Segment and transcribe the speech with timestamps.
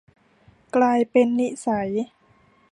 [0.75, 1.89] กลายเป็นนิสัย